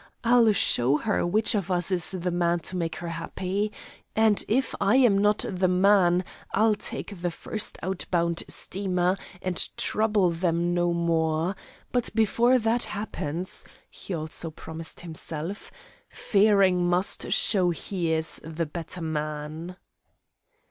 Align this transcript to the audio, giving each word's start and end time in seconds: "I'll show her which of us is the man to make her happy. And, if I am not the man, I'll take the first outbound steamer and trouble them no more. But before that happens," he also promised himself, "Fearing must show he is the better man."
"I'll 0.23 0.51
show 0.51 0.97
her 0.97 1.27
which 1.27 1.53
of 1.53 1.69
us 1.69 1.91
is 1.91 2.09
the 2.09 2.31
man 2.31 2.57
to 2.61 2.75
make 2.75 2.95
her 2.95 3.09
happy. 3.09 3.71
And, 4.15 4.43
if 4.47 4.73
I 4.81 4.95
am 4.95 5.15
not 5.19 5.45
the 5.47 5.67
man, 5.67 6.25
I'll 6.55 6.73
take 6.73 7.21
the 7.21 7.29
first 7.29 7.77
outbound 7.83 8.41
steamer 8.47 9.15
and 9.43 9.69
trouble 9.77 10.31
them 10.31 10.73
no 10.73 10.91
more. 10.91 11.55
But 11.91 12.09
before 12.15 12.57
that 12.57 12.85
happens," 12.85 13.63
he 13.91 14.15
also 14.15 14.49
promised 14.49 15.01
himself, 15.01 15.71
"Fearing 16.09 16.83
must 16.89 17.31
show 17.31 17.69
he 17.69 18.11
is 18.11 18.41
the 18.43 18.65
better 18.65 19.01
man." 19.01 19.77